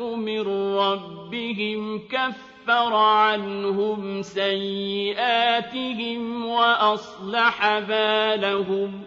من 0.00 0.76
ربهم 0.76 1.98
كفر 1.98 2.94
عنهم 2.94 4.22
سيئاتهم 4.22 5.64
وأصلح 6.46 7.78
بالهم. 7.78 9.02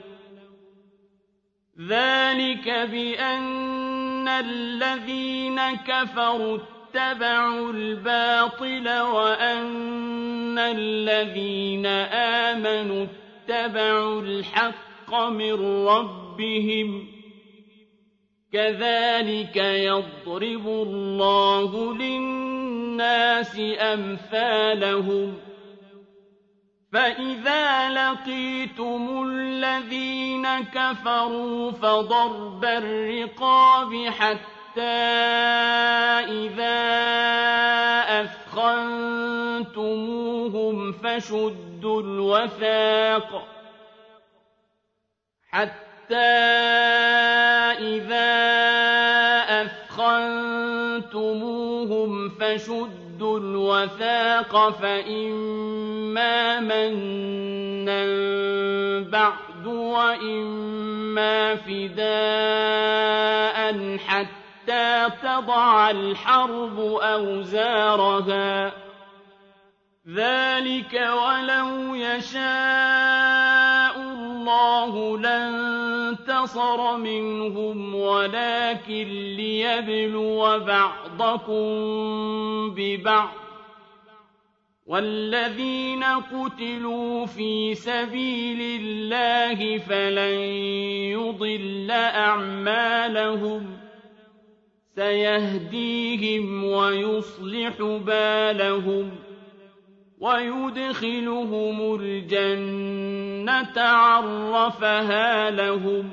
ذلك 1.88 2.70
بأن 2.70 4.28
الذين 4.28 5.62
كفروا 5.76 6.58
اتبعوا 6.58 7.72
الباطل 7.72 9.00
وأن 9.00 10.60
الذين 10.60 11.86
آمنوا 12.46 13.06
اتبعوا 13.50 14.22
الحق 14.22 15.16
من 15.16 15.86
ربهم. 15.88 17.17
كذلك 18.54 19.56
يضرب 19.56 20.68
الله 20.68 21.94
للناس 21.94 23.60
أمثالهم. 23.80 25.38
فإذا 26.94 27.90
لقيتم 27.90 29.30
الذين 29.30 30.60
كفروا 30.60 31.72
فضرب 31.72 32.66
الرقاب 32.66 34.10
حتى 34.10 34.82
إذا 36.30 36.78
أثخنتموهم 38.22 40.92
فشدوا 40.92 42.02
الوثاق. 42.02 43.48
حتى 45.50 45.88
إذا 47.80 48.48
أثخنتموهم 50.88 52.30
فشدوا 52.30 53.40
الوثاق 53.40 54.70
فإما 54.70 56.60
منا 56.60 58.06
بعد 59.02 59.68
وإما 59.68 61.56
فداء 61.56 62.08
حتى 63.98 65.08
تضع 65.24 65.90
الحرب 65.90 66.80
أوزارها 67.02 68.72
ذلك 70.08 70.94
ولو 70.94 71.96
يشاء 71.96 73.77
الله 74.48 75.18
لانتصر 75.18 76.98
منهم 76.98 77.96
ولكن 77.96 79.08
ليبلو 79.38 80.60
بعضكم 80.60 81.66
ببعض. 82.76 83.30
والذين 84.86 86.04
قتلوا 86.04 87.26
في 87.26 87.76
سبيل 87.76 88.82
الله 88.82 89.78
فلن 89.78 90.40
يضل 91.12 91.92
أعمالهم. 91.92 93.78
سيهديهم 94.96 96.64
ويصلح 96.64 97.82
بالهم. 97.82 99.27
ويدخلهم 100.20 101.96
الجنة 102.02 103.82
عرفها 103.82 105.52
لهم. 105.52 106.10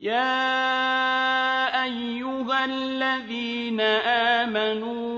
يا 0.00 0.64
أيها 1.84 2.64
الذين 2.64 3.80
آمنوا 4.40 5.16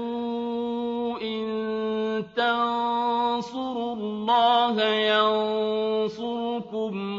إن 1.21 2.25
تنصروا 2.37 3.95
الله 3.95 4.85
ينصركم 6.05 6.41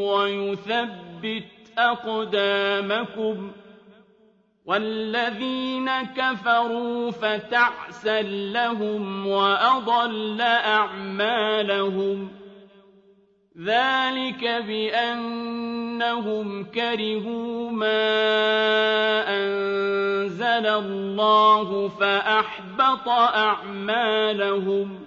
ويثبت 0.02 1.44
أقدامكم 1.78 3.52
والذين 4.70 5.90
كفروا 6.02 7.12
فتعسا 7.12 8.22
لهم 8.22 9.28
وأضل 9.28 10.42
أعمالهم 10.42 12.32
ذلك 13.58 14.44
بأنهم 14.68 16.06
كرهوا 16.64 17.72
ما 17.72 18.10
أنزل 19.28 20.66
الله 20.68 21.88
فأحبط 21.88 23.10
أعمالهم 23.36 25.00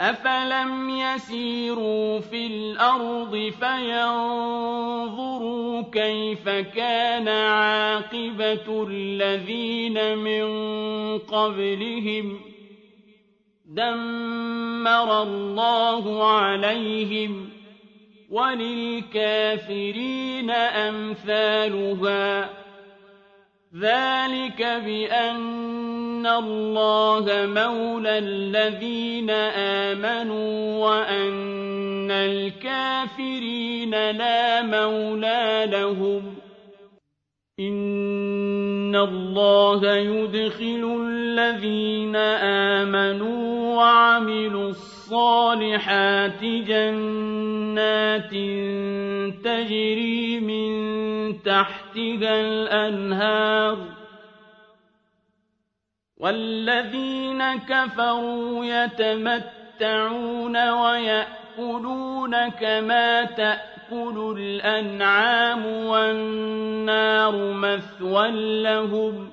أفلم 0.00 0.90
يسيروا 0.90 2.20
في 2.20 2.46
الأرض 2.46 3.52
فينظروا 3.60 4.74
كيف 5.82 6.48
كان 6.48 7.28
عاقبة 7.28 8.86
الذين 8.88 10.18
من 10.18 10.44
قبلهم 11.18 12.40
دمر 13.66 15.22
الله 15.22 16.24
عليهم 16.32 17.48
وللكافرين 18.30 19.70
أمثالها 20.90 22.50
ذلك 23.80 24.62
بأن 24.62 26.26
الله 26.26 27.26
مولى 27.46 28.18
الذين 28.18 29.30
آمنوا 29.90 30.78
وأن 30.86 32.10
الكافرين 32.10 33.90
لا 33.90 34.62
مولى 34.62 35.66
لهم 35.70 36.34
إن 37.60 38.73
الله 38.96 39.96
يدخل 39.96 41.06
الذين 41.08 42.16
آمنوا 42.76 43.76
وعملوا 43.76 44.68
الصالحات 44.68 46.44
جنات 46.44 48.30
تجري 49.44 50.40
من 50.40 50.72
تحتها 51.42 52.40
الأنهار 52.40 53.78
والذين 56.16 57.58
كفروا 57.58 58.64
يتمتعون 58.64 60.70
ويأكلون 60.70 62.48
كما 62.48 63.24
تأكل 63.24 63.73
الأنعام 63.92 65.66
والنار 65.66 67.52
مثوى 67.52 68.62
لهم 68.62 69.30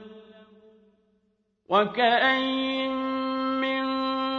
وكأين 1.70 2.92
من 3.62 3.86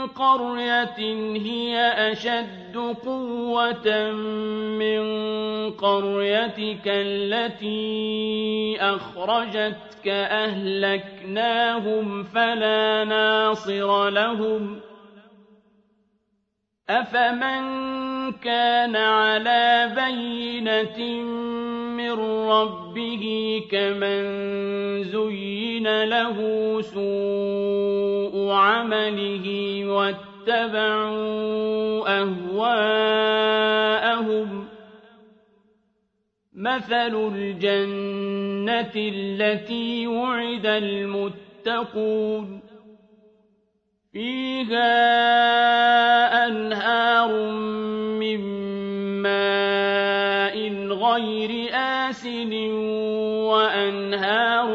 قرية 0.07 0.99
هي 1.37 1.79
أشد 2.13 2.77
قوة 3.05 4.11
من 4.79 5.03
قريتك 5.71 6.87
التي 6.87 7.83
أخرجتك 8.81 10.09
أهلكناهم 10.45 11.65
فلا 12.25 13.05
ناصر 13.05 14.09
لهم 14.09 14.81
أفمن 16.91 18.33
كان 18.33 18.97
على 18.97 19.93
بينة 19.97 21.23
من 21.97 22.13
ربه 22.51 23.25
كمن 23.71 24.23
زين 25.05 26.05
له 26.05 26.37
سوء 26.83 28.51
عمله 28.53 29.47
واتبعوا 29.87 31.23
أهواءهم 32.21 33.53
مَثَلُ 36.63 37.15
الْجَنَّةِ 37.35 38.95
الَّتِي 38.97 40.07
وُعِدَ 40.07 40.67
الْمُتَّقُونَ 40.67 42.63
فِيهَا 44.13 44.93
أَنْهَارٌ 46.47 47.31
مِّن 48.21 48.41
مَّاءٍ 49.23 50.57
غَيْرِ 50.85 51.71
آسِنٍ 51.73 52.53
وَأَنْهَارٌ 53.49 54.69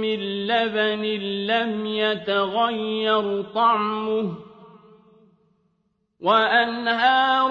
مِّن 0.00 0.20
لَّبَنٍ 0.46 1.04
لَّمْ 1.52 1.86
يَتَغَيَّرْ 1.86 3.42
طَعْمُهُ 3.54 4.34
وَأَنْهَارٌ 6.20 7.50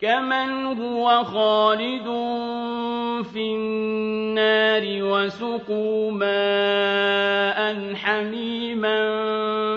كَمَنْ 0.00 0.66
هُوَ 0.82 1.24
خَالِدٌ 1.24 2.04
فِي 3.32 3.40
النَّارِ 3.54 4.82
وَسُقُوا 5.02 6.10
مَاءً 6.12 7.94
حَمِيمًا 7.94 8.98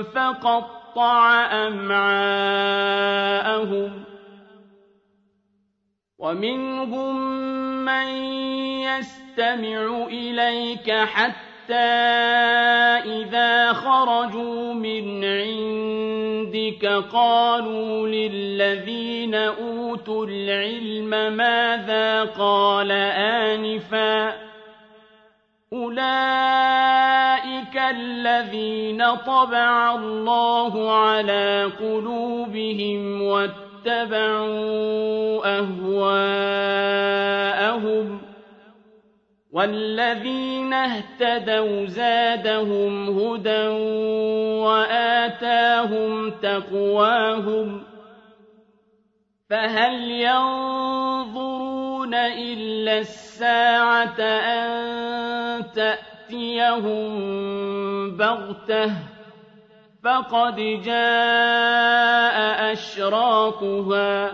فَقَطَّعَ 0.04 1.46
أَمْعَاءَهُمْ 1.68 2.44
وَمِنْهُم 6.20 7.16
مَّن 7.86 8.08
يَسْتَمِعُ 8.90 10.06
إِلَيْكَ 10.08 10.92
حَتَّىٰ 10.92 11.74
إِذَا 13.06 13.74
خَرَجُوا 13.74 14.74
مِنْ 14.74 15.24
عِندِكَ 15.26 15.87
قَالُوا 17.14 18.08
لِلَّذِينَ 18.08 19.36
أُوتُوا 19.36 20.26
الْعِلْمَ 20.30 21.10
مَاذَا 21.38 22.24
قَالَ 22.24 22.92
آنِفًا 23.52 24.30
ۚ 24.32 24.34
أُولَٰئِكَ 25.74 26.18
الَّذِينَ 27.92 29.16
طَبَعَ 29.16 29.96
اللَّهُ 29.96 30.92
عَلَىٰ 30.92 31.72
قُلُوبِهِمْ 31.80 33.22
وَاتَّبَعُوا 33.22 34.48
أَهْوَاءَهُمْ 35.60 36.58
ۚ 38.20 38.22
وَالَّذِينَ 39.58 40.74
اهْتَدَوْا 40.74 41.86
زَادَهُمْ 41.86 43.10
هُدًى 43.20 43.68
وَآتَاهُمْ 44.62 46.32
تَقْوَاهُمْ 46.32 47.80
ۚ 47.80 47.84
فَهَلْ 49.50 50.12
يَنظُرُونَ 50.12 52.14
إِلَّا 52.14 53.00
السَّاعَةَ 53.00 54.22
أَن 54.22 55.72
تَأْتِيَهُم 55.74 57.10
بَغْتَةً 58.18 58.86
ۖ 58.88 58.92
فَقَدْ 60.04 60.56
جَاءَ 60.86 62.72
أَشْرَاطُهَا 62.74 64.28
ۚ 64.32 64.34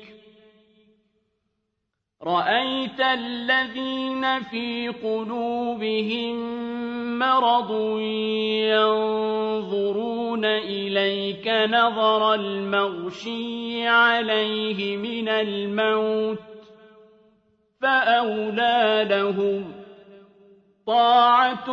رَأَيْتَ 2.27 2.99
الَّذِينَ 2.99 4.39
فِي 4.43 4.87
قُلُوبِهِم 4.89 6.35
مَّرَضٌ 7.19 7.71
يَنظُرُونَ 8.69 10.45
إِلَيْكَ 10.45 11.47
نَظَرَ 11.47 12.33
الْمَغْشِيِّ 12.33 13.87
عَلَيْهِ 13.87 14.97
مِنَ 14.97 15.29
الْمَوْتِ 15.29 16.37
ۖ 16.37 16.41
فَأَوْلَىٰ 17.81 19.07
لَهُمْ 19.09 19.71
طَاعَةٌ 20.87 21.69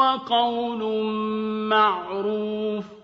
وَقَوْلٌ 0.00 0.82
مَّعْرُوفٌ 1.68 3.03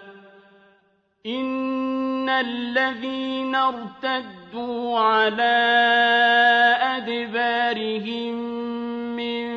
إِنَّ 1.25 2.29
الَّذِينَ 2.29 3.55
ارْتَدُّوا 3.55 4.99
عَلَىٰ 4.99 5.53
أَدْبَارِهِم 6.97 8.33
مِّن 9.15 9.47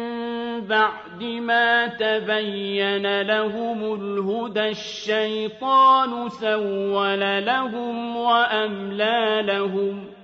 بَعْدِ 0.61 1.23
مَا 1.25 1.87
تَبَيَّنَ 1.87 3.21
لَهُمُ 3.23 3.94
الْهُدَى 3.94 4.68
الشَّيْطَانُ 4.68 6.28
سَوَّلَ 6.28 7.44
لَهُمْ 7.47 8.16
وَأَمْلَىٰ 8.16 9.42
لَهُمْ 9.47 10.04
ۚ 10.04 10.24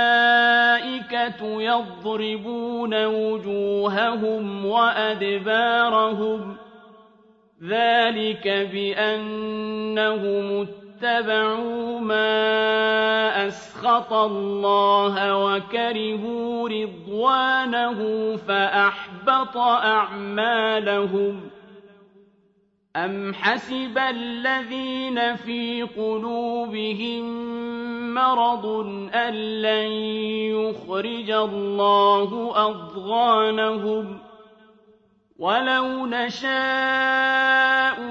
يضربون 1.71 3.05
وجوههم 3.05 4.65
وأدبارهم 4.65 6.57
ذلك 7.63 8.47
بأنهم 8.73 10.67
اتبعوا 11.01 11.99
ما 11.99 13.47
أسخط 13.47 14.13
الله 14.13 15.37
وكرهوا 15.37 16.69
رضوانه 16.69 17.99
فأحبط 18.47 19.57
أعمالهم 19.57 21.41
أَمْ 22.95 23.33
حَسِبَ 23.33 23.97
الَّذِينَ 23.97 25.35
فِي 25.35 25.81
قُلُوبِهِم 25.83 27.23
مَّرَضٌ 28.13 28.65
أَن 29.15 29.33
لَّن 29.61 29.91
يُخْرِجَ 30.59 31.31
اللَّهُ 31.31 32.51
أَضْغَانَهُمْ 32.55 34.19
وَلَوْ 35.39 36.05
نَشَاءُ 36.05 36.51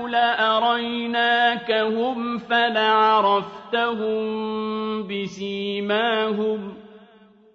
لَأَرَيْنَاكَهُمْ 0.06 1.58
فَلَعَرَفْتَهُم 2.38 4.22
بِسِيمَاهُمْ 5.02 6.74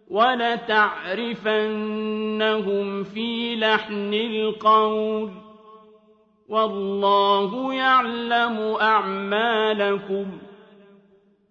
وَلَتَعْرِفَنَّهُمْ 0.10 1.44
فِي 3.03 3.55
لَحْنِ 3.55 4.13
الْقَوْلِ 4.13 5.45
وَاللَّهُ 6.56 7.74
يَعْلَمُ 7.74 8.58
أَعْمَالَكُمْ 8.82 10.26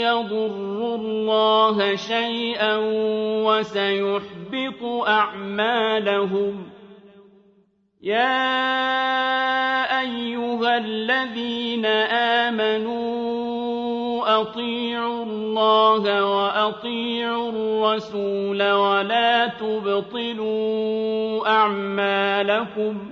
يضروا 0.05 0.97
الله 0.97 1.97
شيئا 1.97 2.77
وسيحبط 3.45 4.83
أعمالهم. 5.09 6.67
يَا 8.03 8.61
أَيُّهَا 10.01 10.79
الَّذِينَ 10.79 11.87
آمَنُوا 12.47 14.41
أَطِيعُوا 14.41 15.25
اللَّهَ 15.25 16.27
وَأَطِيعُوا 16.37 17.51
الرَّسُولَ 17.51 18.73
وَلَا 18.73 19.47
تُبْطِلُوا 19.47 21.49
أَعْمَالَكُمْ 21.49 22.99
ۚ. 22.99 23.12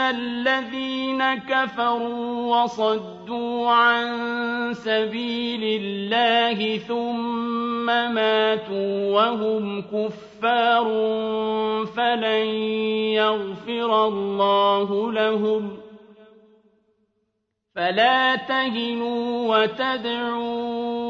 إِنَّ 0.00 0.16
الَّذِينَ 0.16 1.34
كَفَرُوا 1.34 2.56
وَصَدُّوا 2.56 3.70
عَن 3.70 4.06
سَبِيلِ 4.74 5.82
اللَّهِ 5.82 6.78
ثُمَّ 6.78 7.86
مَاتُوا 7.86 9.14
وَهُمْ 9.14 9.82
كُفَّارٌ 9.82 10.84
فَلَن 11.96 12.46
يَغْفِرَ 13.20 14.06
اللَّهُ 14.06 15.12
لَهُمْ 15.12 15.76
فَلَا 17.76 18.36
تَهِنُوا 18.36 19.56
وَتَدْعُوا 19.56 21.09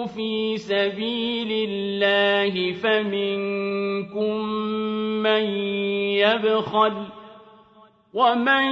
سَبِيلِ 0.81 1.51
اللَّهِ 1.69 2.73
فَمِنكُم 2.73 4.37
مَّن 5.23 5.43
يَبْخَلُ 6.25 6.93
ۖ 7.05 7.09
وَمَن 8.13 8.63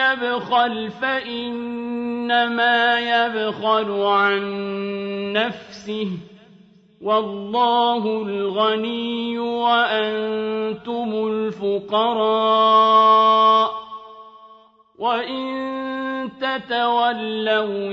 يَبْخَلْ 0.00 0.90
فَإِنَّمَا 0.90 2.78
يَبْخَلُ 3.00 3.90
عَن 4.02 4.42
نَّفْسِهِ 5.32 6.04
ۚ 6.16 6.20
وَاللَّهُ 7.00 8.22
الْغَنِيُّ 8.22 9.38
وَأَنتُمُ 9.38 11.10
الْفُقَرَاءُ 11.28 12.48
ۚ 13.68 13.72
وَإِن 14.98 15.44
تَتَوَلَّوْا 16.40 17.92